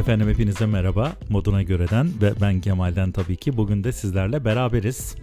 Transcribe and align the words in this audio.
Efendim 0.00 0.28
hepinize 0.28 0.66
merhaba. 0.66 1.12
Moduna 1.28 1.62
göreden 1.62 2.10
ve 2.22 2.32
ben 2.40 2.60
Kemal'den 2.60 3.12
tabii 3.12 3.36
ki 3.36 3.56
bugün 3.56 3.84
de 3.84 3.92
sizlerle 3.92 4.44
beraberiz. 4.44 5.14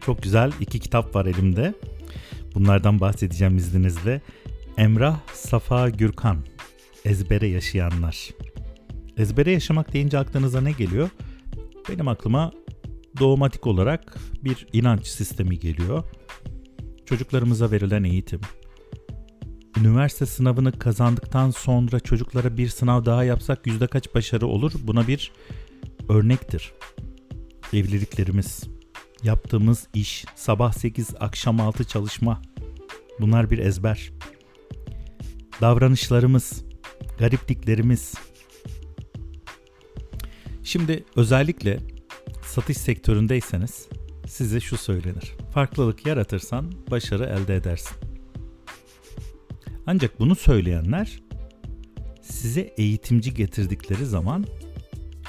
Çok 0.00 0.22
güzel 0.22 0.52
iki 0.60 0.80
kitap 0.80 1.14
var 1.14 1.26
elimde. 1.26 1.74
Bunlardan 2.54 3.00
bahsedeceğim 3.00 3.56
izninizle. 3.56 4.20
Emrah 4.76 5.20
Safa 5.34 5.88
Gürkan, 5.88 6.38
Ezbere 7.04 7.48
Yaşayanlar. 7.48 8.28
Ezbere 9.16 9.52
yaşamak 9.52 9.92
deyince 9.92 10.18
aklınıza 10.18 10.60
ne 10.60 10.72
geliyor? 10.72 11.10
Benim 11.88 12.08
aklıma 12.08 12.52
doğmatik 13.20 13.66
olarak 13.66 14.16
bir 14.44 14.66
inanç 14.72 15.06
sistemi 15.06 15.58
geliyor. 15.58 16.04
Çocuklarımıza 17.06 17.70
verilen 17.70 18.04
eğitim, 18.04 18.40
üniversite 19.80 20.26
sınavını 20.26 20.78
kazandıktan 20.78 21.50
sonra 21.50 22.00
çocuklara 22.00 22.56
bir 22.56 22.68
sınav 22.68 23.04
daha 23.04 23.24
yapsak 23.24 23.66
yüzde 23.66 23.86
kaç 23.86 24.14
başarı 24.14 24.46
olur? 24.46 24.72
Buna 24.82 25.08
bir 25.08 25.32
örnektir. 26.08 26.72
Evliliklerimiz, 27.72 28.62
yaptığımız 29.22 29.86
iş, 29.94 30.24
sabah 30.34 30.72
8 30.72 31.08
akşam 31.20 31.60
6 31.60 31.84
çalışma. 31.84 32.42
Bunlar 33.20 33.50
bir 33.50 33.58
ezber. 33.58 34.12
Davranışlarımız, 35.60 36.64
garipliklerimiz. 37.18 38.14
Şimdi 40.62 41.04
özellikle 41.16 41.80
satış 42.46 42.76
sektöründeyseniz 42.76 43.88
size 44.26 44.60
şu 44.60 44.76
söylenir. 44.76 45.32
Farklılık 45.54 46.06
yaratırsan 46.06 46.72
başarı 46.90 47.24
elde 47.24 47.56
edersin. 47.56 48.09
Ancak 49.86 50.20
bunu 50.20 50.34
söyleyenler 50.34 51.20
size 52.22 52.60
eğitimci 52.60 53.34
getirdikleri 53.34 54.06
zaman 54.06 54.44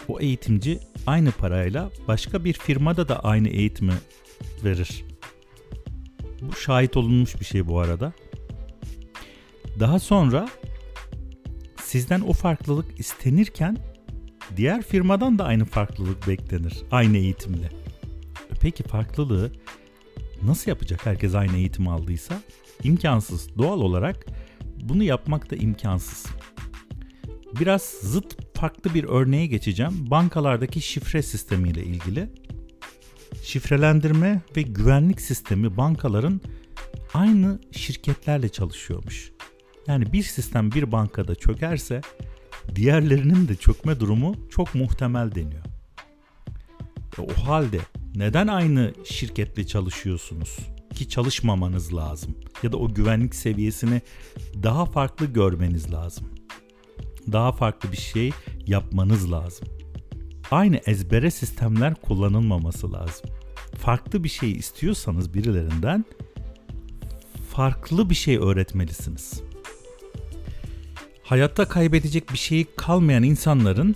o 0.07 0.19
eğitimci 0.19 0.79
aynı 1.07 1.31
parayla 1.31 1.89
başka 2.07 2.43
bir 2.43 2.53
firmada 2.53 3.07
da 3.07 3.19
aynı 3.19 3.49
eğitimi 3.49 3.93
verir. 4.63 5.05
Bu 6.41 6.55
şahit 6.55 6.97
olunmuş 6.97 7.39
bir 7.39 7.45
şey 7.45 7.67
bu 7.67 7.79
arada. 7.79 8.13
Daha 9.79 9.99
sonra 9.99 10.49
sizden 11.83 12.21
o 12.21 12.33
farklılık 12.33 12.99
istenirken 12.99 13.77
diğer 14.57 14.81
firmadan 14.81 15.39
da 15.39 15.45
aynı 15.45 15.65
farklılık 15.65 16.27
beklenir. 16.27 16.73
Aynı 16.91 17.17
eğitimle. 17.17 17.69
Peki 18.61 18.83
farklılığı 18.83 19.51
nasıl 20.43 20.71
yapacak 20.71 21.05
herkes 21.05 21.35
aynı 21.35 21.57
eğitim 21.57 21.87
aldıysa? 21.87 22.41
İmkansız. 22.83 23.57
Doğal 23.57 23.81
olarak 23.81 24.25
bunu 24.83 25.03
yapmak 25.03 25.51
da 25.51 25.55
imkansız. 25.55 26.25
Biraz 27.59 27.81
zıt 27.81 28.55
farklı 28.57 28.93
bir 28.93 29.03
örneğe 29.03 29.47
geçeceğim. 29.47 29.93
Bankalardaki 30.11 30.81
şifre 30.81 31.21
sistemiyle 31.21 31.83
ilgili. 31.83 32.29
Şifrelendirme 33.43 34.41
ve 34.57 34.61
güvenlik 34.61 35.21
sistemi 35.21 35.77
bankaların 35.77 36.41
aynı 37.13 37.59
şirketlerle 37.71 38.49
çalışıyormuş. 38.49 39.31
Yani 39.87 40.13
bir 40.13 40.23
sistem 40.23 40.71
bir 40.71 40.91
bankada 40.91 41.35
çökerse 41.35 42.01
diğerlerinin 42.75 43.47
de 43.47 43.55
çökme 43.55 43.99
durumu 43.99 44.35
çok 44.49 44.75
muhtemel 44.75 45.35
deniyor. 45.35 45.65
E 47.17 47.21
o 47.21 47.33
halde 47.33 47.79
neden 48.15 48.47
aynı 48.47 48.93
şirketle 49.05 49.67
çalışıyorsunuz? 49.67 50.57
Ki 50.95 51.09
çalışmamanız 51.09 51.95
lazım. 51.95 52.35
Ya 52.63 52.71
da 52.71 52.77
o 52.77 52.93
güvenlik 52.93 53.35
seviyesini 53.35 54.01
daha 54.63 54.85
farklı 54.85 55.25
görmeniz 55.25 55.93
lazım. 55.93 56.25
Daha 57.31 57.51
farklı 57.51 57.91
bir 57.91 57.97
şey 57.97 58.31
yapmanız 58.67 59.31
lazım. 59.31 59.67
Aynı 60.51 60.77
ezbere 60.85 61.31
sistemler 61.31 61.95
kullanılmaması 61.95 62.91
lazım. 62.93 63.29
Farklı 63.77 64.23
bir 64.23 64.29
şey 64.29 64.51
istiyorsanız 64.51 65.33
birilerinden 65.33 66.05
farklı 67.51 68.09
bir 68.09 68.15
şey 68.15 68.37
öğretmelisiniz. 68.37 69.41
Hayatta 71.23 71.67
kaybedecek 71.67 72.31
bir 72.31 72.37
şeyi 72.37 72.67
kalmayan 72.75 73.23
insanların 73.23 73.95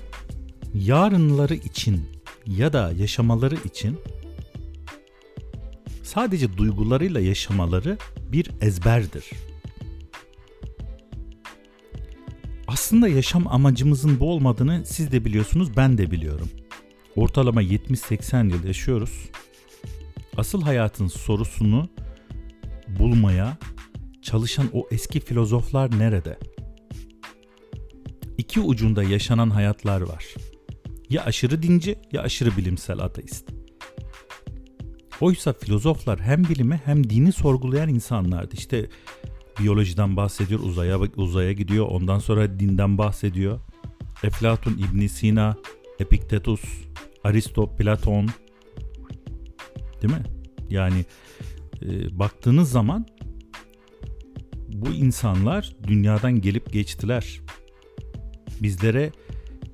yarınları 0.73 1.55
için 1.55 2.09
ya 2.47 2.73
da 2.73 2.91
yaşamaları 2.91 3.55
için 3.66 3.97
sadece 6.05 6.57
duygularıyla 6.57 7.19
yaşamaları 7.19 7.97
bir 8.31 8.51
ezberdir. 8.61 9.25
Aslında 12.67 13.07
yaşam 13.07 13.47
amacımızın 13.47 14.19
bu 14.19 14.31
olmadığını 14.31 14.83
siz 14.85 15.11
de 15.11 15.25
biliyorsunuz, 15.25 15.77
ben 15.77 15.97
de 15.97 16.11
biliyorum. 16.11 16.49
Ortalama 17.16 17.63
70-80 17.63 18.51
yıl 18.51 18.63
yaşıyoruz. 18.63 19.29
Asıl 20.38 20.61
hayatın 20.61 21.07
sorusunu 21.07 21.89
bulmaya 22.99 23.57
çalışan 24.22 24.69
o 24.73 24.87
eski 24.91 25.19
filozoflar 25.19 25.99
nerede? 25.99 26.39
İki 28.37 28.59
ucunda 28.59 29.03
yaşanan 29.03 29.49
hayatlar 29.49 30.01
var. 30.01 30.25
Ya 31.09 31.23
aşırı 31.23 31.63
dinci 31.63 31.99
ya 32.11 32.22
aşırı 32.22 32.57
bilimsel 32.57 32.99
ateist. 32.99 33.54
Oysa 35.22 35.53
filozoflar 35.53 36.20
hem 36.20 36.44
bilimi 36.44 36.81
hem 36.86 37.09
dini 37.09 37.31
sorgulayan 37.31 37.90
insanlardı. 37.90 38.56
İşte 38.56 38.90
biyolojiden 39.59 40.16
bahsediyor, 40.16 40.59
uzaya 40.59 41.00
uzaya 41.00 41.52
gidiyor. 41.52 41.88
Ondan 41.90 42.20
sonra 42.20 42.59
dinden 42.59 42.98
bahsediyor. 42.98 43.59
Eflatun, 44.24 44.78
İbn 44.78 45.08
Sina, 45.08 45.56
Epiktetus, 46.00 46.62
Aristo, 47.24 47.76
Platon. 47.76 48.30
Değil 50.02 50.14
mi? 50.14 50.24
Yani 50.70 51.06
e, 51.82 52.20
baktığınız 52.20 52.72
zaman 52.72 53.06
bu 54.68 54.90
insanlar 54.90 55.76
dünyadan 55.88 56.42
gelip 56.42 56.74
geçtiler. 56.74 57.42
Bizlere 58.62 59.12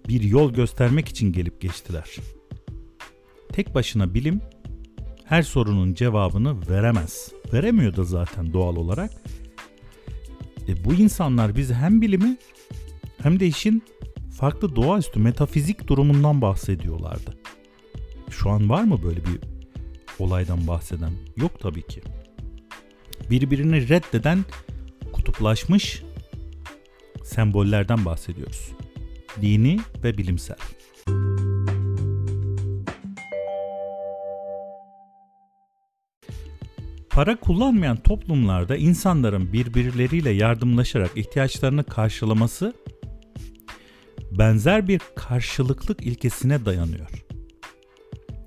bir 0.08 0.22
yol 0.22 0.54
göstermek 0.54 1.08
için 1.08 1.32
gelip 1.32 1.62
geçtiler. 1.62 2.16
Tek 3.54 3.76
başına 3.76 4.14
bilim 4.14 4.42
her 5.32 5.44
sorunun 5.44 5.94
cevabını 5.94 6.70
veremez. 6.70 7.32
Veremiyor 7.54 7.96
da 7.96 8.04
zaten 8.04 8.54
doğal 8.54 8.76
olarak. 8.76 9.12
E 10.68 10.86
bu 10.86 10.94
insanlar 10.94 11.56
bize 11.56 11.74
hem 11.74 12.02
bilimi 12.02 12.38
hem 13.24 13.40
de 13.40 13.48
işin 13.48 13.84
farklı 14.38 14.76
doğaüstü 14.76 15.20
metafizik 15.20 15.88
durumundan 15.88 16.42
bahsediyorlardı. 16.42 17.38
Şu 18.30 18.50
an 18.50 18.70
var 18.70 18.84
mı 18.84 19.04
böyle 19.04 19.20
bir 19.26 19.40
olaydan 20.20 20.68
bahseden? 20.68 21.12
Yok 21.38 21.60
tabii 21.60 21.88
ki. 21.88 22.02
Birbirini 23.30 23.90
reddeden 23.90 24.46
kutuplaşmış 25.14 26.04
sembollerden 27.24 28.06
bahsediyoruz. 28.06 28.72
Dini 29.42 29.80
ve 30.04 30.18
bilimsel. 30.18 30.58
Para 37.12 37.36
kullanmayan 37.36 37.98
toplumlarda 37.98 38.76
insanların 38.76 39.54
birbirleriyle 39.54 40.30
yardımlaşarak 40.30 41.18
ihtiyaçlarını 41.18 41.84
karşılaması 41.84 42.74
benzer 44.32 44.88
bir 44.88 45.02
karşılıklık 45.16 46.02
ilkesine 46.02 46.66
dayanıyor. 46.66 47.10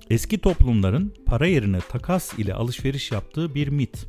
Eski 0.09 0.37
toplumların 0.37 1.13
para 1.25 1.47
yerine 1.47 1.79
takas 1.79 2.39
ile 2.39 2.53
alışveriş 2.53 3.11
yaptığı 3.11 3.55
bir 3.55 3.67
mit. 3.67 4.07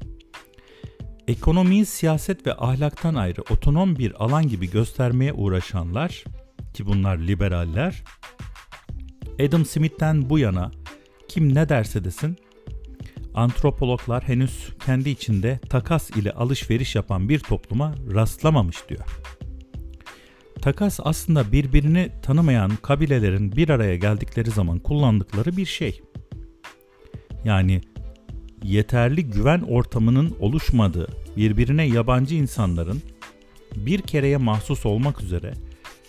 Ekonomiyi 1.28 1.87
siyaset 1.87 2.47
ve 2.47 2.55
ahlaktan 2.56 3.15
ayrı 3.15 3.43
otonom 3.43 3.99
bir 3.99 4.25
alan 4.25 4.49
gibi 4.49 4.70
göstermeye 4.70 5.32
uğraşanlar 5.32 6.25
ki 6.75 6.87
bunlar 6.87 7.19
liberaller 7.19 8.05
Adam 9.41 9.64
Smith'ten 9.64 10.31
bu 10.31 10.38
yana 10.38 10.70
kim 11.29 11.55
ne 11.55 11.69
derse 11.69 12.05
desin 12.05 12.37
antropologlar 13.37 14.23
henüz 14.23 14.69
kendi 14.87 15.11
içinde 15.11 15.61
takas 15.69 16.11
ile 16.11 16.33
alışveriş 16.33 16.94
yapan 16.94 17.29
bir 17.29 17.38
topluma 17.38 17.94
rastlamamış 18.15 18.77
diyor. 18.88 19.06
Takas 20.62 21.00
aslında 21.05 21.53
birbirini 21.53 22.11
tanımayan 22.23 22.73
kabilelerin 22.83 23.53
bir 23.56 23.69
araya 23.69 23.97
geldikleri 23.97 24.50
zaman 24.50 24.79
kullandıkları 24.79 25.56
bir 25.56 25.67
şey. 25.67 26.00
Yani 27.44 27.81
yeterli 28.62 29.25
güven 29.25 29.61
ortamının 29.61 30.37
oluşmadığı, 30.41 31.09
birbirine 31.37 31.85
yabancı 31.85 32.35
insanların 32.35 33.03
bir 33.77 34.03
kereye 34.03 34.37
mahsus 34.37 34.87
olmak 34.87 35.23
üzere 35.23 35.53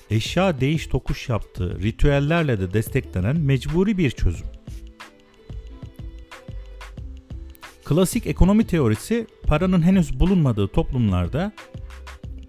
eşya 0.10 0.62
değiş 0.62 0.88
tokuş 0.88 1.30
yaptığı 1.30 1.80
ritüellerle 1.80 2.60
de 2.60 2.74
desteklenen 2.74 3.38
mecburi 3.38 3.98
bir 3.98 4.12
çözüm. 4.12 4.48
Klasik 7.88 8.28
ekonomi 8.28 8.68
teorisi 8.68 9.28
paranın 9.44 9.82
henüz 9.82 10.20
bulunmadığı 10.20 10.68
toplumlarda 10.68 11.52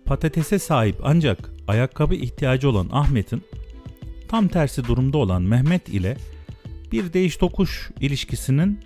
patatese 0.04 0.58
sahip 0.58 0.96
ancak 1.02 1.50
ayakkabı 1.68 2.14
ihtiyacı 2.14 2.68
olan 2.68 2.88
Ahmet'in 2.92 3.42
tam 4.28 4.48
tersi 4.48 4.84
durumda 4.84 5.18
olan 5.18 5.42
Mehmet 5.42 5.88
ile 5.88 6.16
bir 6.92 7.12
değiş 7.12 7.36
tokuş 7.36 7.90
ilişkisinin 8.00 8.80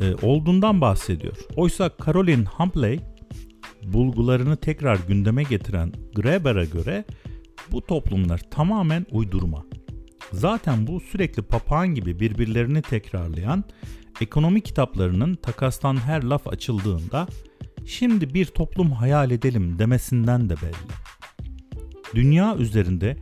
e, 0.00 0.14
olduğundan 0.14 0.80
bahsediyor. 0.80 1.36
Oysa 1.56 1.90
Caroline 2.06 2.44
Humpley 2.44 3.00
bulgularını 3.82 4.56
tekrar 4.56 4.98
gündeme 5.08 5.42
getiren 5.42 5.92
Graeber'e 6.14 6.64
göre 6.64 7.04
bu 7.72 7.86
toplumlar 7.86 8.40
tamamen 8.50 9.06
uydurma. 9.10 9.64
Zaten 10.32 10.86
bu 10.86 11.00
sürekli 11.00 11.42
papağan 11.42 11.94
gibi 11.94 12.20
birbirlerini 12.20 12.82
tekrarlayan 12.82 13.64
ekonomi 14.20 14.60
kitaplarının 14.60 15.34
takastan 15.34 15.96
her 15.96 16.22
laf 16.22 16.48
açıldığında 16.48 17.26
şimdi 17.86 18.34
bir 18.34 18.46
toplum 18.46 18.92
hayal 18.92 19.30
edelim 19.30 19.78
demesinden 19.78 20.48
de 20.48 20.54
belli. 20.56 20.92
Dünya 22.14 22.56
üzerinde 22.56 23.16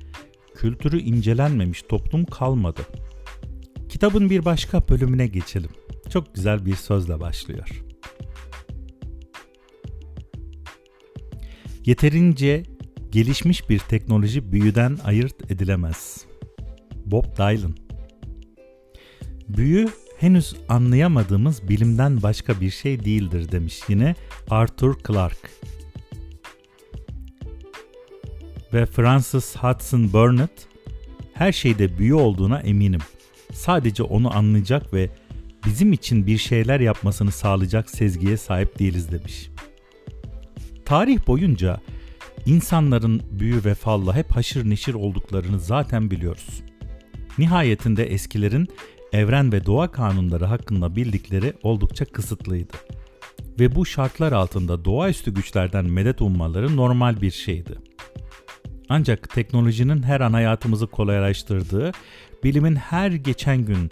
kültürü 0.55 1.00
incelenmemiş 1.00 1.82
toplum 1.82 2.25
kalmadı. 2.25 2.81
Kitabın 3.88 4.31
bir 4.31 4.44
başka 4.44 4.88
bölümüne 4.88 5.26
geçelim. 5.26 5.70
Çok 6.11 6.35
güzel 6.35 6.67
bir 6.67 6.75
sözle 6.75 7.20
başlıyor. 7.20 7.85
Yeterince 11.85 12.62
gelişmiş 13.11 13.70
bir 13.70 13.79
teknoloji 13.79 14.52
büyüden 14.52 14.99
ayırt 15.05 15.50
edilemez. 15.50 16.25
Bob 17.06 17.25
Dylan 17.25 17.75
Büyü 19.49 19.88
henüz 20.19 20.56
anlayamadığımız 20.69 21.69
bilimden 21.69 22.22
başka 22.22 22.61
bir 22.61 22.70
şey 22.70 23.05
değildir 23.05 23.52
demiş 23.52 23.81
yine 23.88 24.14
Arthur 24.50 24.94
Clarke. 25.06 25.49
Ve 28.72 28.87
Francis 28.87 29.56
Hudson 29.56 30.12
Burnett 30.12 30.69
her 31.34 31.52
şeyde 31.52 31.99
büyü 31.99 32.14
olduğuna 32.14 32.61
eminim. 32.61 33.00
Sadece 33.52 34.02
onu 34.02 34.37
anlayacak 34.37 34.94
ve 34.94 35.11
bizim 35.66 35.93
için 35.93 36.26
bir 36.26 36.38
şeyler 36.38 36.81
yapmasını 36.81 37.31
sağlayacak 37.31 37.90
sezgiye 37.90 38.37
sahip 38.37 38.78
değiliz 38.78 39.12
demiş. 39.12 39.50
Tarih 40.84 41.26
boyunca 41.26 41.81
insanların 42.46 43.22
büyü 43.31 43.64
ve 43.64 43.75
falla 43.75 44.17
hep 44.17 44.37
haşır 44.37 44.70
neşir 44.70 44.94
olduklarını 44.94 45.60
zaten 45.60 46.10
biliyoruz. 46.10 46.62
Nihayetinde 47.38 48.05
eskilerin 48.05 48.69
evren 49.14 49.52
ve 49.52 49.66
doğa 49.66 49.93
kanunları 49.93 50.44
hakkında 50.44 50.96
bildikleri 50.96 51.52
oldukça 51.62 52.05
kısıtlıydı. 52.05 52.72
Ve 53.61 53.75
bu 53.75 53.87
şartlar 53.87 54.32
altında 54.32 54.84
doğaüstü 54.84 55.34
güçlerden 55.34 55.84
medet 55.84 56.22
ummaları 56.22 56.76
normal 56.76 57.20
bir 57.20 57.31
şeydi. 57.31 57.78
Ancak 58.88 59.31
teknolojinin 59.31 60.02
her 60.02 60.20
an 60.20 60.32
hayatımızı 60.32 60.87
kolaylaştırdığı, 60.87 61.93
bilimin 62.44 62.75
her 62.75 63.11
geçen 63.11 63.64
gün 63.64 63.90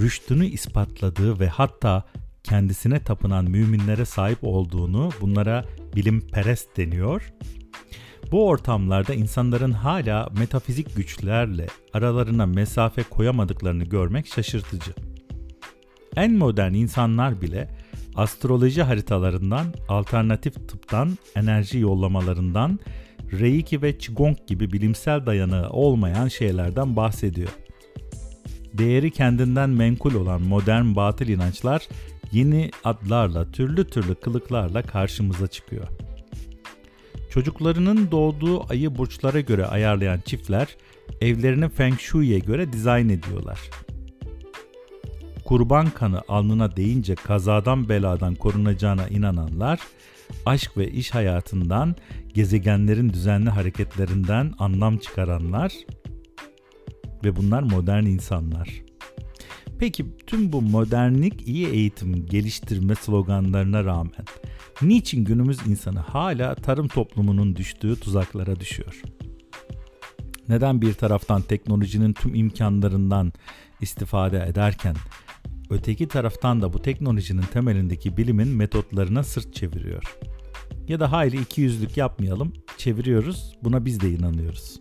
rüştünü 0.00 0.46
ispatladığı 0.46 1.40
ve 1.40 1.48
hatta 1.48 2.04
kendisine 2.42 3.04
tapınan 3.04 3.44
müminlere 3.44 4.04
sahip 4.04 4.38
olduğunu 4.42 5.10
bunlara 5.20 5.64
bilim 5.96 6.20
perest 6.20 6.76
deniyor. 6.76 7.32
Bu 8.32 8.48
ortamlarda 8.48 9.14
insanların 9.14 9.72
hala 9.72 10.28
metafizik 10.38 10.96
güçlerle 10.96 11.66
aralarına 11.92 12.46
mesafe 12.46 13.02
koyamadıklarını 13.02 13.84
görmek 13.84 14.26
şaşırtıcı. 14.26 14.92
En 16.16 16.32
modern 16.32 16.74
insanlar 16.74 17.40
bile 17.40 17.68
astroloji 18.14 18.82
haritalarından, 18.82 19.66
alternatif 19.88 20.68
tıptan, 20.68 21.18
enerji 21.36 21.78
yollamalarından, 21.78 22.78
Reiki 23.32 23.82
ve 23.82 23.98
Qigong 23.98 24.36
gibi 24.46 24.72
bilimsel 24.72 25.26
dayanığı 25.26 25.70
olmayan 25.70 26.28
şeylerden 26.28 26.96
bahsediyor. 26.96 27.50
Değeri 28.74 29.10
kendinden 29.10 29.70
menkul 29.70 30.14
olan 30.14 30.42
modern 30.42 30.96
batıl 30.96 31.26
inançlar 31.26 31.88
yeni 32.32 32.70
adlarla, 32.84 33.50
türlü 33.50 33.84
türlü 33.84 34.14
kılıklarla 34.14 34.82
karşımıza 34.82 35.46
çıkıyor. 35.46 35.88
Çocuklarının 37.32 38.10
doğduğu 38.10 38.70
ayı 38.70 38.98
burçlara 38.98 39.40
göre 39.40 39.66
ayarlayan 39.66 40.20
çiftler 40.20 40.76
evlerini 41.20 41.68
Feng 41.68 41.98
Shui'ye 41.98 42.38
göre 42.38 42.72
dizayn 42.72 43.08
ediyorlar. 43.08 43.60
Kurban 45.44 45.90
kanı 45.90 46.22
alnına 46.28 46.76
değince 46.76 47.14
kazadan 47.14 47.88
beladan 47.88 48.34
korunacağına 48.34 49.08
inananlar, 49.08 49.80
aşk 50.46 50.76
ve 50.76 50.90
iş 50.90 51.10
hayatından, 51.10 51.96
gezegenlerin 52.34 53.12
düzenli 53.12 53.50
hareketlerinden 53.50 54.52
anlam 54.58 54.98
çıkaranlar 54.98 55.72
ve 57.24 57.36
bunlar 57.36 57.62
modern 57.62 58.04
insanlar. 58.04 58.82
Peki 59.78 60.06
tüm 60.26 60.52
bu 60.52 60.62
modernlik, 60.62 61.48
iyi 61.48 61.68
eğitim, 61.68 62.26
geliştirme 62.26 62.94
sloganlarına 62.94 63.84
rağmen 63.84 64.24
niçin 64.82 65.24
günümüz 65.24 65.66
insanı 65.66 65.98
hala 65.98 66.54
tarım 66.54 66.88
toplumunun 66.88 67.56
düştüğü 67.56 67.96
tuzaklara 68.00 68.60
düşüyor? 68.60 69.02
Neden 70.48 70.82
bir 70.82 70.94
taraftan 70.94 71.42
teknolojinin 71.42 72.12
tüm 72.12 72.34
imkanlarından 72.34 73.32
istifade 73.80 74.44
ederken 74.48 74.96
öteki 75.70 76.08
taraftan 76.08 76.62
da 76.62 76.72
bu 76.72 76.82
teknolojinin 76.82 77.42
temelindeki 77.42 78.16
bilimin 78.16 78.48
metotlarına 78.48 79.22
sırt 79.22 79.54
çeviriyor? 79.54 80.18
Ya 80.88 81.00
da 81.00 81.12
hayli 81.12 81.40
iki 81.40 81.60
yüzlük 81.60 81.96
yapmayalım, 81.96 82.52
çeviriyoruz, 82.76 83.56
buna 83.62 83.84
biz 83.84 84.00
de 84.00 84.10
inanıyoruz. 84.10 84.80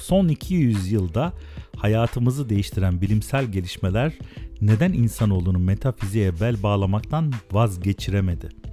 Son 0.00 0.28
200 0.28 0.92
yılda 0.92 1.32
hayatımızı 1.76 2.48
değiştiren 2.48 3.00
bilimsel 3.00 3.44
gelişmeler 3.44 4.18
neden 4.60 4.92
insanoğlunu 4.92 5.58
metafiziğe 5.58 6.40
bel 6.40 6.62
bağlamaktan 6.62 7.32
vazgeçiremedi? 7.52 8.63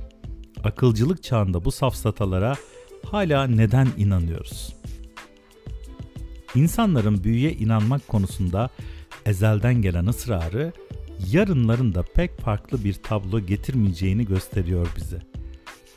Akılcılık 0.64 1.24
çağında 1.24 1.66
bu 1.66 1.72
safsatalara 1.72 2.56
hala 3.06 3.48
neden 3.48 3.88
inanıyoruz? 3.98 4.76
İnsanların 6.56 7.24
büyüye 7.24 7.52
inanmak 7.52 8.08
konusunda 8.08 8.70
ezelden 9.26 9.82
gelen 9.82 10.06
ısrarı 10.06 10.74
yarınların 11.32 11.96
da 11.96 12.04
pek 12.04 12.42
farklı 12.42 12.84
bir 12.84 12.94
tablo 12.94 13.40
getirmeyeceğini 13.40 14.26
gösteriyor 14.26 14.88
bize. 14.96 15.20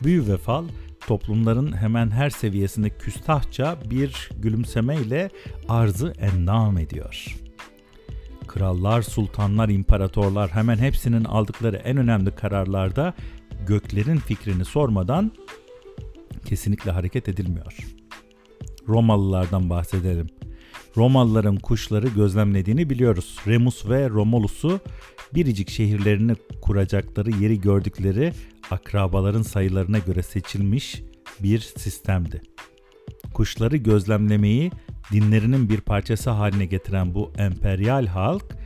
Büyü 0.03 0.29
ve 0.29 0.37
fal 0.37 0.65
toplumların 1.07 1.77
hemen 1.77 2.11
her 2.11 2.31
seviyesinde 2.31 2.91
küstahça 2.91 3.79
bir 3.91 4.31
gülümsemeyle 4.39 5.31
arzı 5.69 6.13
endam 6.19 6.79
ediyor. 6.79 7.37
Krallar, 8.47 9.03
sultanlar, 9.03 9.69
imparatorlar 9.69 10.51
hemen 10.51 10.77
hepsinin 10.77 11.25
aldıkları 11.25 11.77
en 11.77 11.97
önemli 11.97 12.31
kararlarda 12.31 13.15
göklerin 13.67 14.17
fikrini 14.17 14.65
sormadan 14.65 15.33
kesinlikle 16.45 16.91
hareket 16.91 17.29
edilmiyor. 17.29 17.77
Romalılardan 18.89 19.71
bahsedelim. 19.71 20.27
Romalıların 20.97 21.57
kuşları 21.57 22.09
gözlemlediğini 22.09 22.91
biliyoruz. 22.91 23.39
Remus 23.47 23.89
ve 23.89 24.11
Romulus'u 24.11 24.81
biricik 25.35 25.71
şehirlerini 25.71 26.35
kuracakları 26.63 27.31
yeri 27.31 27.61
gördükleri 27.61 28.33
akrabaların 28.71 29.43
sayılarına 29.43 29.99
göre 29.99 30.23
seçilmiş 30.23 31.03
bir 31.41 31.61
sistemdi. 31.61 32.43
Kuşları 33.35 33.77
gözlemlemeyi 33.77 34.71
dinlerinin 35.13 35.69
bir 35.69 35.81
parçası 35.81 36.31
haline 36.31 36.67
getiren 36.67 37.15
bu 37.15 37.33
emperyal 37.39 38.07
halk 38.07 38.57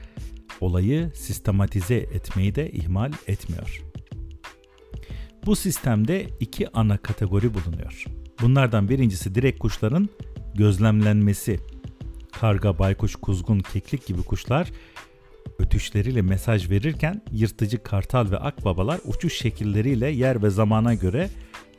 olayı 0.61 1.11
sistematize 1.15 1.97
etmeyi 1.97 2.55
de 2.55 2.71
ihmal 2.71 3.13
etmiyor. 3.27 3.88
Bu 5.47 5.57
sistemde 5.57 6.27
iki 6.41 6.69
ana 6.73 6.97
kategori 6.97 7.55
bulunuyor. 7.55 8.05
Bunlardan 8.43 8.89
birincisi 8.89 9.35
direkt 9.35 9.59
kuşların 9.59 10.09
gözlemlenmesi. 10.55 11.61
Karga, 12.41 12.79
baykuş, 12.79 13.17
kuzgun, 13.17 13.59
keklik 13.59 14.07
gibi 14.07 14.23
kuşlar 14.23 14.73
ötüşleriyle 15.59 16.23
mesaj 16.23 16.71
verirken 16.71 17.23
yırtıcı 17.33 17.83
kartal 17.83 18.31
ve 18.31 18.39
akbabalar 18.39 19.01
uçuş 19.05 19.39
şekilleriyle 19.39 20.11
yer 20.11 20.43
ve 20.43 20.51
zamana 20.51 20.95
göre 20.95 21.31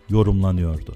yorumlanıyordu. 0.10 0.96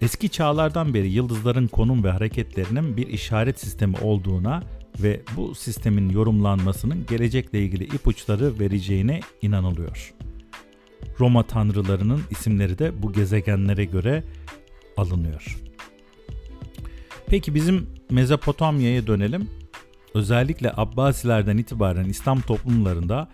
Eski 0.00 0.28
çağlardan 0.28 0.94
beri 0.94 1.08
yıldızların 1.08 1.66
konum 1.66 2.04
ve 2.04 2.10
hareketlerinin 2.10 2.96
bir 2.96 3.06
işaret 3.06 3.60
sistemi 3.60 3.96
olduğuna 4.02 4.62
ve 5.02 5.22
bu 5.36 5.54
sistemin 5.54 6.08
yorumlanmasının 6.08 7.06
gelecekle 7.08 7.62
ilgili 7.62 7.84
ipuçları 7.84 8.58
vereceğine 8.58 9.20
inanılıyor. 9.42 10.14
Roma 11.20 11.42
tanrılarının 11.42 12.20
isimleri 12.30 12.78
de 12.78 13.02
bu 13.02 13.12
gezegenlere 13.12 13.84
göre 13.84 14.24
alınıyor. 14.96 15.58
Peki 17.26 17.54
bizim 17.54 17.86
Mezopotamya'ya 18.10 19.06
dönelim 19.06 19.48
özellikle 20.14 20.72
Abbasilerden 20.76 21.56
itibaren 21.56 22.04
İslam 22.04 22.40
toplumlarında 22.40 23.28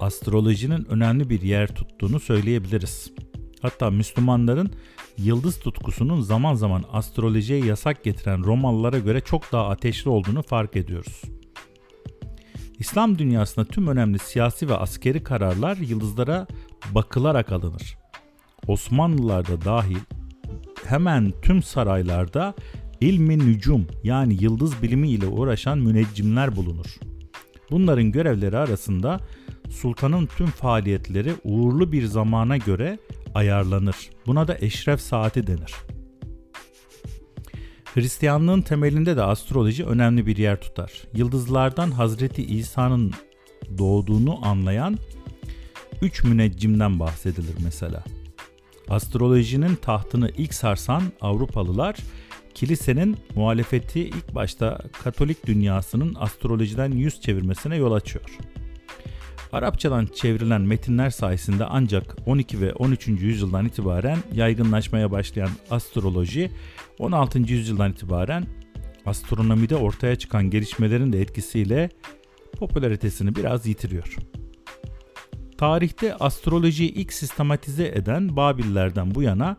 astrolojinin 0.00 0.86
önemli 0.90 1.30
bir 1.30 1.42
yer 1.42 1.74
tuttuğunu 1.74 2.20
söyleyebiliriz. 2.20 3.12
Hatta 3.62 3.90
Müslümanların 3.90 4.70
yıldız 5.18 5.60
tutkusunun 5.60 6.20
zaman 6.20 6.54
zaman 6.54 6.84
astrolojiye 6.92 7.64
yasak 7.64 8.04
getiren 8.04 8.44
Romalılara 8.44 8.98
göre 8.98 9.20
çok 9.20 9.52
daha 9.52 9.68
ateşli 9.68 10.10
olduğunu 10.10 10.42
fark 10.42 10.76
ediyoruz. 10.76 11.22
İslam 12.78 13.18
dünyasında 13.18 13.64
tüm 13.64 13.86
önemli 13.86 14.18
siyasi 14.18 14.68
ve 14.68 14.74
askeri 14.74 15.22
kararlar 15.22 15.76
yıldızlara 15.76 16.46
bakılarak 16.94 17.52
alınır. 17.52 17.98
Osmanlılarda 18.66 19.64
dahil 19.64 19.98
hemen 20.84 21.32
tüm 21.42 21.62
saraylarda 21.62 22.54
ilmi 23.00 23.38
nücum 23.38 23.86
yani 24.04 24.36
yıldız 24.40 24.82
bilimi 24.82 25.10
ile 25.10 25.26
uğraşan 25.26 25.78
müneccimler 25.78 26.56
bulunur. 26.56 26.98
Bunların 27.70 28.12
görevleri 28.12 28.56
arasında 28.56 29.20
sultanın 29.70 30.26
tüm 30.26 30.46
faaliyetleri 30.46 31.32
uğurlu 31.44 31.92
bir 31.92 32.04
zamana 32.04 32.56
göre 32.56 32.98
ayarlanır. 33.34 33.96
Buna 34.26 34.48
da 34.48 34.56
eşref 34.60 35.00
saati 35.00 35.46
denir. 35.46 35.74
Hristiyanlığın 37.94 38.60
temelinde 38.60 39.16
de 39.16 39.22
astroloji 39.22 39.84
önemli 39.84 40.26
bir 40.26 40.36
yer 40.36 40.60
tutar. 40.60 40.92
Yıldızlardan 41.14 41.90
Hazreti 41.90 42.44
İsa'nın 42.44 43.12
doğduğunu 43.78 44.46
anlayan 44.46 44.98
üç 46.02 46.24
müneccimden 46.24 47.00
bahsedilir 47.00 47.54
mesela. 47.64 48.04
Astrolojinin 48.88 49.74
tahtını 49.74 50.30
ilk 50.36 50.54
sarsan 50.54 51.02
Avrupalılar 51.20 51.96
kilisenin 52.54 53.16
muhalefeti 53.34 54.00
ilk 54.00 54.34
başta 54.34 54.78
Katolik 55.02 55.46
dünyasının 55.46 56.14
astrolojiden 56.14 56.90
yüz 56.90 57.20
çevirmesine 57.20 57.76
yol 57.76 57.92
açıyor. 57.92 58.38
Arapçadan 59.52 60.06
çevrilen 60.06 60.60
metinler 60.60 61.10
sayesinde 61.10 61.64
ancak 61.64 62.16
12 62.26 62.60
ve 62.60 62.72
13. 62.72 63.08
yüzyıldan 63.08 63.66
itibaren 63.66 64.18
yaygınlaşmaya 64.32 65.10
başlayan 65.10 65.50
astroloji 65.70 66.50
16. 66.98 67.38
yüzyıldan 67.38 67.92
itibaren 67.92 68.46
astronomide 69.06 69.76
ortaya 69.76 70.16
çıkan 70.16 70.50
gelişmelerin 70.50 71.12
de 71.12 71.20
etkisiyle 71.20 71.90
popülaritesini 72.58 73.36
biraz 73.36 73.66
yitiriyor. 73.66 74.16
Tarihte 75.58 76.14
astrolojiyi 76.14 76.92
ilk 76.92 77.12
sistematize 77.12 77.86
eden 77.94 78.36
Babillerden 78.36 79.14
bu 79.14 79.22
yana 79.22 79.56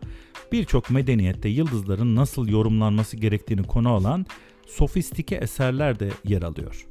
birçok 0.52 0.90
medeniyette 0.90 1.48
yıldızların 1.48 2.16
nasıl 2.16 2.48
yorumlanması 2.48 3.16
gerektiğini 3.16 3.62
konu 3.62 3.88
alan 3.88 4.26
sofistike 4.66 5.36
eserler 5.36 6.00
de 6.00 6.10
yer 6.24 6.42
alıyor. 6.42 6.86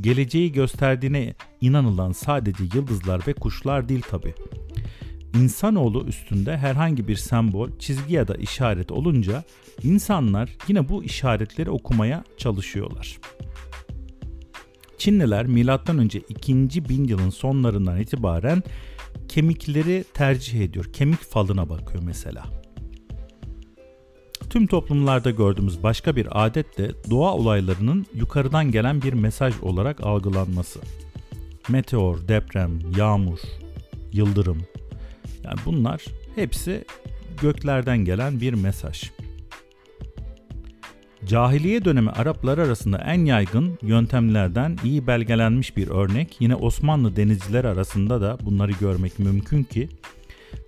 Geleceği 0.00 0.52
gösterdiğine 0.52 1.34
inanılan 1.60 2.12
sadece 2.12 2.64
yıldızlar 2.74 3.26
ve 3.26 3.32
kuşlar 3.32 3.88
değil 3.88 4.02
tabi. 4.10 4.34
İnsanoğlu 5.34 6.04
üstünde 6.04 6.56
herhangi 6.56 7.08
bir 7.08 7.16
sembol, 7.16 7.78
çizgi 7.78 8.14
ya 8.14 8.28
da 8.28 8.34
işaret 8.34 8.92
olunca 8.92 9.44
insanlar 9.82 10.50
yine 10.68 10.88
bu 10.88 11.04
işaretleri 11.04 11.70
okumaya 11.70 12.24
çalışıyorlar. 12.38 13.18
Çinliler 15.04 15.46
M.Ö. 15.46 16.04
2. 16.28 16.88
bin 16.88 17.04
yılın 17.04 17.30
sonlarından 17.30 18.00
itibaren 18.00 18.62
kemikleri 19.28 20.04
tercih 20.14 20.60
ediyor. 20.60 20.92
Kemik 20.92 21.20
falına 21.20 21.68
bakıyor 21.68 22.02
mesela. 22.02 22.44
Tüm 24.50 24.66
toplumlarda 24.66 25.30
gördüğümüz 25.30 25.82
başka 25.82 26.16
bir 26.16 26.44
adet 26.44 26.78
de 26.78 26.90
doğa 27.10 27.34
olaylarının 27.34 28.06
yukarıdan 28.14 28.70
gelen 28.70 29.02
bir 29.02 29.12
mesaj 29.12 29.54
olarak 29.62 30.00
algılanması. 30.00 30.80
Meteor, 31.68 32.28
deprem, 32.28 32.78
yağmur, 32.96 33.38
yıldırım. 34.12 34.62
Yani 35.44 35.58
bunlar 35.66 36.04
hepsi 36.34 36.84
göklerden 37.40 37.98
gelen 37.98 38.40
bir 38.40 38.54
mesaj. 38.54 39.10
Cahiliye 41.26 41.84
dönemi 41.84 42.10
Araplar 42.10 42.58
arasında 42.58 42.98
en 42.98 43.24
yaygın 43.24 43.78
yöntemlerden 43.82 44.78
iyi 44.84 45.06
belgelenmiş 45.06 45.76
bir 45.76 45.88
örnek 45.88 46.36
yine 46.40 46.54
Osmanlı 46.54 47.16
denizciler 47.16 47.64
arasında 47.64 48.20
da 48.20 48.38
bunları 48.44 48.72
görmek 48.72 49.18
mümkün 49.18 49.62
ki 49.62 49.88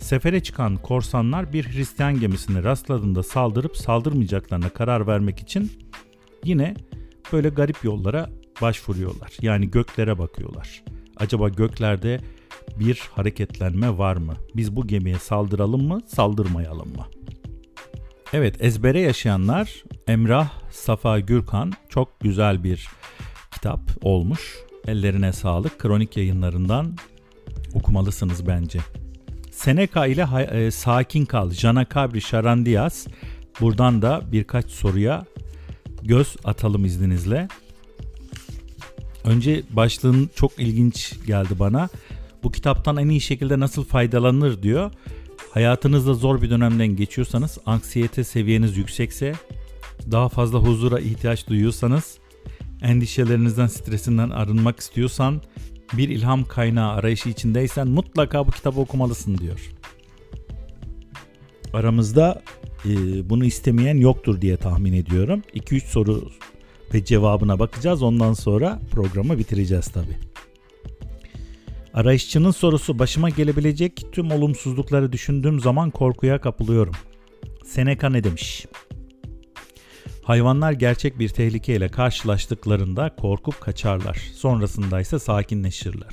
sefere 0.00 0.42
çıkan 0.42 0.76
korsanlar 0.76 1.52
bir 1.52 1.64
Hristiyan 1.64 2.20
gemisine 2.20 2.62
rastladığında 2.62 3.22
saldırıp 3.22 3.76
saldırmayacaklarına 3.76 4.68
karar 4.68 5.06
vermek 5.06 5.38
için 5.38 5.72
yine 6.44 6.74
böyle 7.32 7.48
garip 7.48 7.84
yollara 7.84 8.30
başvuruyorlar. 8.62 9.32
Yani 9.42 9.70
göklere 9.70 10.18
bakıyorlar. 10.18 10.84
Acaba 11.16 11.48
göklerde 11.48 12.20
bir 12.80 13.02
hareketlenme 13.12 13.98
var 13.98 14.16
mı? 14.16 14.34
Biz 14.56 14.76
bu 14.76 14.86
gemiye 14.86 15.18
saldıralım 15.18 15.88
mı, 15.88 16.00
saldırmayalım 16.06 16.88
mı? 16.88 17.06
Evet 18.32 18.56
ezbere 18.60 19.00
yaşayanlar 19.00 19.84
Emrah 20.08 20.50
Safa 20.70 21.20
Gürkan 21.20 21.72
çok 21.88 22.20
güzel 22.20 22.64
bir 22.64 22.88
kitap 23.52 23.80
olmuş. 24.02 24.56
Ellerine 24.86 25.32
sağlık. 25.32 25.78
Kronik 25.78 26.16
yayınlarından 26.16 26.96
okumalısınız 27.74 28.46
bence. 28.46 28.78
Seneca 29.50 30.06
ile 30.06 30.26
e, 30.50 30.70
Sakin 30.70 31.24
Kal, 31.24 31.50
Jana 31.50 31.86
Cabri 31.94 32.20
Charandias. 32.20 33.06
Buradan 33.60 34.02
da 34.02 34.22
birkaç 34.32 34.70
soruya 34.70 35.24
göz 36.02 36.36
atalım 36.44 36.84
izninizle. 36.84 37.48
Önce 39.24 39.62
başlığın 39.70 40.30
çok 40.34 40.58
ilginç 40.58 41.14
geldi 41.26 41.58
bana. 41.58 41.88
Bu 42.42 42.52
kitaptan 42.52 42.96
en 42.96 43.08
iyi 43.08 43.20
şekilde 43.20 43.60
nasıl 43.60 43.84
faydalanır 43.84 44.62
diyor. 44.62 44.90
Hayatınızda 45.56 46.14
zor 46.14 46.42
bir 46.42 46.50
dönemden 46.50 46.96
geçiyorsanız, 46.96 47.58
anksiyete 47.66 48.24
seviyeniz 48.24 48.76
yüksekse, 48.76 49.32
daha 50.10 50.28
fazla 50.28 50.58
huzura 50.58 51.00
ihtiyaç 51.00 51.48
duyuyorsanız, 51.48 52.18
endişelerinizden, 52.82 53.66
stresinden 53.66 54.30
arınmak 54.30 54.80
istiyorsan, 54.80 55.42
bir 55.92 56.08
ilham 56.08 56.44
kaynağı 56.44 56.92
arayışı 56.92 57.28
içindeysen 57.28 57.88
mutlaka 57.88 58.46
bu 58.46 58.50
kitabı 58.50 58.80
okumalısın 58.80 59.38
diyor. 59.38 59.70
Aramızda 61.72 62.42
e, 62.84 62.90
bunu 63.30 63.44
istemeyen 63.44 63.96
yoktur 63.96 64.40
diye 64.40 64.56
tahmin 64.56 64.92
ediyorum. 64.92 65.42
2-3 65.54 65.80
soru 65.80 66.28
ve 66.94 67.04
cevabına 67.04 67.58
bakacağız. 67.58 68.02
Ondan 68.02 68.32
sonra 68.32 68.80
programı 68.90 69.38
bitireceğiz 69.38 69.88
tabii. 69.88 70.35
Arayışçının 71.96 72.50
sorusu 72.50 72.98
başıma 72.98 73.30
gelebilecek 73.30 74.06
tüm 74.12 74.30
olumsuzlukları 74.30 75.12
düşündüğüm 75.12 75.60
zaman 75.60 75.90
korkuya 75.90 76.40
kapılıyorum. 76.40 76.94
Seneca 77.64 78.08
ne 78.08 78.24
demiş? 78.24 78.66
Hayvanlar 80.22 80.72
gerçek 80.72 81.18
bir 81.18 81.28
tehlikeyle 81.28 81.88
karşılaştıklarında 81.88 83.16
korkup 83.16 83.60
kaçarlar. 83.60 84.14
Sonrasında 84.34 85.00
ise 85.00 85.18
sakinleşirler. 85.18 86.12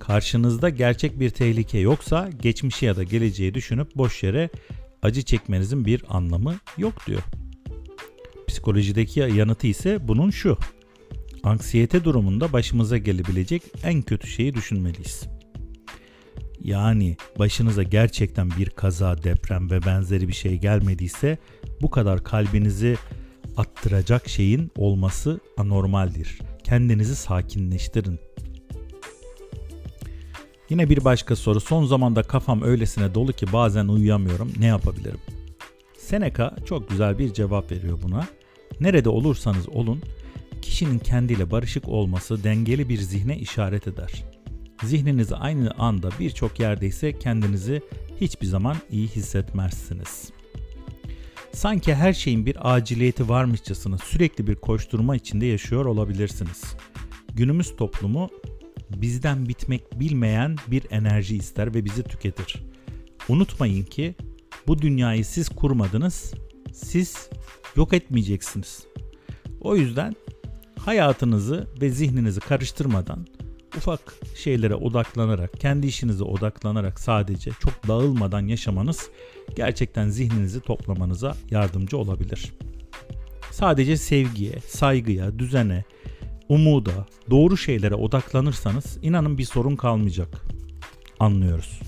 Karşınızda 0.00 0.68
gerçek 0.68 1.20
bir 1.20 1.30
tehlike 1.30 1.78
yoksa 1.78 2.30
geçmişi 2.42 2.86
ya 2.86 2.96
da 2.96 3.02
geleceği 3.02 3.54
düşünüp 3.54 3.96
boş 3.96 4.22
yere 4.22 4.50
acı 5.02 5.22
çekmenizin 5.22 5.84
bir 5.84 6.02
anlamı 6.08 6.54
yok 6.78 7.06
diyor. 7.06 7.22
Psikolojideki 8.48 9.20
yanıtı 9.20 9.66
ise 9.66 10.08
bunun 10.08 10.30
şu. 10.30 10.58
Anksiyete 11.42 12.04
durumunda 12.04 12.52
başımıza 12.52 12.98
gelebilecek 12.98 13.62
en 13.84 14.02
kötü 14.02 14.28
şeyi 14.28 14.54
düşünmeliyiz. 14.54 15.28
Yani 16.60 17.16
başınıza 17.38 17.82
gerçekten 17.82 18.50
bir 18.58 18.70
kaza, 18.70 19.22
deprem 19.22 19.70
ve 19.70 19.84
benzeri 19.86 20.28
bir 20.28 20.32
şey 20.32 20.56
gelmediyse 20.58 21.38
bu 21.82 21.90
kadar 21.90 22.24
kalbinizi 22.24 22.96
attıracak 23.56 24.28
şeyin 24.28 24.70
olması 24.76 25.40
anormaldir. 25.56 26.38
Kendinizi 26.64 27.16
sakinleştirin. 27.16 28.18
Yine 30.70 30.90
bir 30.90 31.04
başka 31.04 31.36
soru. 31.36 31.60
Son 31.60 31.84
zamanda 31.84 32.22
kafam 32.22 32.62
öylesine 32.62 33.14
dolu 33.14 33.32
ki 33.32 33.46
bazen 33.52 33.88
uyuyamıyorum. 33.88 34.52
Ne 34.58 34.66
yapabilirim? 34.66 35.20
Seneca 35.98 36.56
çok 36.64 36.90
güzel 36.90 37.18
bir 37.18 37.32
cevap 37.32 37.72
veriyor 37.72 37.98
buna. 38.02 38.26
Nerede 38.80 39.08
olursanız 39.08 39.68
olun 39.68 40.02
kişinin 40.62 40.98
kendiyle 40.98 41.50
barışık 41.50 41.88
olması 41.88 42.44
dengeli 42.44 42.88
bir 42.88 42.98
zihne 42.98 43.38
işaret 43.38 43.88
eder. 43.88 44.24
Zihniniz 44.82 45.32
aynı 45.32 45.70
anda 45.70 46.10
birçok 46.20 46.60
yerde 46.60 46.86
ise 46.86 47.18
kendinizi 47.18 47.82
hiçbir 48.20 48.46
zaman 48.46 48.76
iyi 48.90 49.08
hissetmezsiniz. 49.08 50.30
Sanki 51.52 51.94
her 51.94 52.12
şeyin 52.12 52.46
bir 52.46 52.74
aciliyeti 52.74 53.28
varmışçasına 53.28 53.98
sürekli 53.98 54.46
bir 54.46 54.54
koşturma 54.54 55.16
içinde 55.16 55.46
yaşıyor 55.46 55.84
olabilirsiniz. 55.84 56.76
Günümüz 57.34 57.76
toplumu 57.76 58.30
bizden 58.90 59.48
bitmek 59.48 60.00
bilmeyen 60.00 60.56
bir 60.66 60.82
enerji 60.90 61.36
ister 61.36 61.74
ve 61.74 61.84
bizi 61.84 62.02
tüketir. 62.02 62.62
Unutmayın 63.28 63.84
ki 63.84 64.14
bu 64.66 64.78
dünyayı 64.78 65.24
siz 65.24 65.48
kurmadınız, 65.48 66.34
siz 66.72 67.28
yok 67.76 67.92
etmeyeceksiniz. 67.92 68.86
O 69.60 69.76
yüzden 69.76 70.16
hayatınızı 70.84 71.66
ve 71.80 71.90
zihninizi 71.90 72.40
karıştırmadan 72.40 73.26
ufak 73.76 74.14
şeylere 74.36 74.74
odaklanarak, 74.74 75.60
kendi 75.60 75.86
işinize 75.86 76.24
odaklanarak 76.24 77.00
sadece 77.00 77.50
çok 77.60 77.88
dağılmadan 77.88 78.46
yaşamanız 78.46 79.10
gerçekten 79.56 80.08
zihninizi 80.08 80.60
toplamanıza 80.60 81.36
yardımcı 81.50 81.98
olabilir. 81.98 82.52
Sadece 83.50 83.96
sevgiye, 83.96 84.60
saygıya, 84.66 85.38
düzene, 85.38 85.84
umuda, 86.48 87.06
doğru 87.30 87.56
şeylere 87.56 87.94
odaklanırsanız 87.94 88.98
inanın 89.02 89.38
bir 89.38 89.44
sorun 89.44 89.76
kalmayacak. 89.76 90.42
Anlıyoruz. 91.20 91.80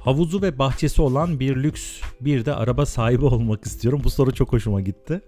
Havuzu 0.00 0.42
ve 0.42 0.58
bahçesi 0.58 1.02
olan 1.02 1.40
bir 1.40 1.56
lüks 1.56 2.00
bir 2.20 2.44
de 2.44 2.54
araba 2.54 2.86
sahibi 2.86 3.24
olmak 3.24 3.64
istiyorum. 3.64 4.00
Bu 4.04 4.10
soru 4.10 4.34
çok 4.34 4.52
hoşuma 4.52 4.80
gitti. 4.80 5.20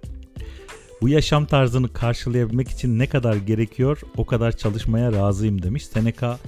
Bu 1.02 1.08
yaşam 1.08 1.46
tarzını 1.46 1.92
karşılayabilmek 1.92 2.68
için 2.68 2.98
ne 2.98 3.06
kadar 3.06 3.36
gerekiyor 3.36 4.00
o 4.16 4.26
kadar 4.26 4.56
çalışmaya 4.56 5.12
razıyım 5.12 5.62
demiş. 5.62 5.86
Seneca 5.86 6.38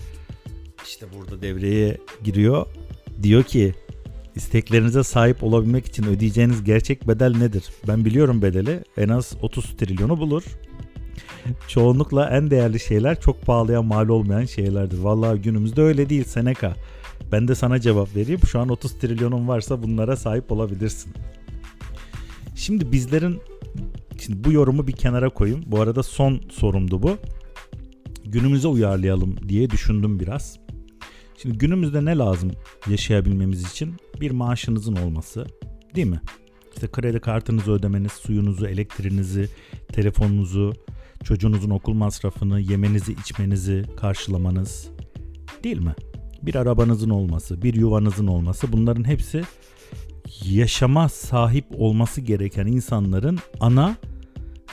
işte 0.84 1.06
burada 1.18 1.42
devreye 1.42 1.98
giriyor. 2.24 2.66
Diyor 3.22 3.42
ki 3.42 3.74
isteklerinize 4.34 5.02
sahip 5.02 5.44
olabilmek 5.44 5.86
için 5.86 6.04
ödeyeceğiniz 6.04 6.64
gerçek 6.64 7.08
bedel 7.08 7.36
nedir? 7.36 7.64
Ben 7.88 8.04
biliyorum 8.04 8.42
bedeli 8.42 8.84
en 8.96 9.08
az 9.08 9.32
30 9.42 9.76
trilyonu 9.76 10.18
bulur. 10.18 10.42
Çoğunlukla 11.68 12.30
en 12.30 12.50
değerli 12.50 12.80
şeyler 12.80 13.20
çok 13.20 13.42
pahalıya 13.42 13.82
mal 13.82 14.08
olmayan 14.08 14.44
şeylerdir. 14.44 14.98
Vallahi 14.98 15.42
günümüzde 15.42 15.82
öyle 15.82 16.08
değil 16.08 16.24
Seneca. 16.24 16.74
Ben 17.32 17.48
de 17.48 17.54
sana 17.54 17.80
cevap 17.80 18.16
vereyim. 18.16 18.40
Şu 18.46 18.60
an 18.60 18.68
30 18.68 18.98
trilyonun 18.98 19.48
varsa 19.48 19.82
bunlara 19.82 20.16
sahip 20.16 20.52
olabilirsin. 20.52 21.12
Şimdi 22.54 22.92
bizlerin 22.92 23.40
Şimdi 24.18 24.44
bu 24.44 24.52
yorumu 24.52 24.86
bir 24.86 24.92
kenara 24.92 25.28
koyayım. 25.28 25.62
Bu 25.66 25.80
arada 25.80 26.02
son 26.02 26.40
sorumdu 26.50 27.02
bu. 27.02 27.16
Günümüze 28.24 28.68
uyarlayalım 28.68 29.48
diye 29.48 29.70
düşündüm 29.70 30.20
biraz. 30.20 30.58
Şimdi 31.42 31.58
günümüzde 31.58 32.04
ne 32.04 32.18
lazım 32.18 32.50
yaşayabilmemiz 32.90 33.70
için? 33.70 33.96
Bir 34.20 34.30
maaşınızın 34.30 34.96
olması, 34.96 35.46
değil 35.94 36.06
mi? 36.06 36.20
İşte 36.74 36.88
kredi 36.90 37.20
kartınızı 37.20 37.72
ödemeniz, 37.72 38.12
suyunuzu, 38.12 38.66
elektriğinizi, 38.66 39.48
telefonunuzu, 39.92 40.72
çocuğunuzun 41.24 41.70
okul 41.70 41.92
masrafını, 41.92 42.60
yemenizi, 42.60 43.12
içmenizi 43.12 43.84
karşılamanız, 43.96 44.88
değil 45.64 45.78
mi? 45.78 45.94
Bir 46.42 46.54
arabanızın 46.54 47.10
olması, 47.10 47.62
bir 47.62 47.74
yuvanızın 47.74 48.26
olması 48.26 48.72
bunların 48.72 49.04
hepsi 49.04 49.42
yaşama 50.44 51.08
sahip 51.08 51.64
olması 51.72 52.20
gereken 52.20 52.66
insanların 52.66 53.38
ana 53.60 53.96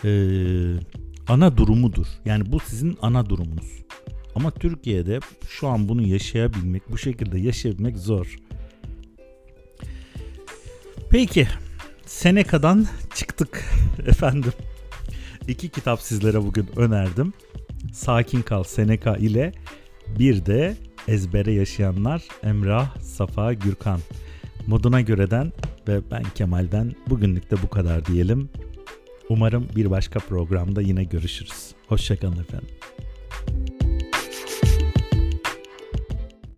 e, 0.04 0.10
ana 1.28 1.58
durumudur. 1.58 2.08
Yani 2.26 2.52
bu 2.52 2.60
sizin 2.60 2.98
ana 3.02 3.30
durumunuz. 3.30 3.86
Ama 4.36 4.52
Türkiye'de 4.52 5.20
şu 5.50 5.68
an 5.68 5.90
bunu 5.90 6.02
yaşayabilmek, 6.02 6.92
bu 6.92 6.98
şekilde 6.98 7.40
yaşayabilmek 7.40 7.98
zor. 7.98 8.36
Peki, 11.10 11.48
Seneca'dan 12.06 12.88
çıktık 13.16 13.64
efendim. 14.08 14.52
İki 15.48 15.70
kitap 15.70 16.02
sizlere 16.02 16.44
bugün 16.44 16.70
önerdim. 16.76 17.34
Sakin 17.94 18.42
Kal 18.42 18.64
Seneca 18.64 19.16
ile 19.16 19.52
bir 20.20 20.46
de 20.46 20.78
Ezbere 21.08 21.54
Yaşayanlar 21.54 22.24
Emrah 22.44 23.00
Safa 23.00 23.54
Gürkan. 23.54 24.00
Moduna 24.68 25.02
göreden 25.02 25.52
ve 25.88 26.02
ben 26.12 26.24
Kemal'den 26.36 26.94
bugünlük 27.10 27.52
de 27.52 27.56
bu 27.64 27.70
kadar 27.70 28.06
diyelim. 28.06 28.50
Umarım 29.30 29.68
bir 29.76 29.92
başka 29.92 30.20
programda 30.20 30.82
yine 30.82 31.04
görüşürüz. 31.04 31.76
Hoşçakalın 31.88 32.40
efendim. 32.40 32.68